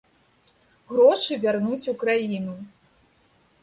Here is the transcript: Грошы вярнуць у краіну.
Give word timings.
Грошы 0.93 1.39
вярнуць 1.45 1.83
у 1.95 1.99
краіну. 2.03 2.61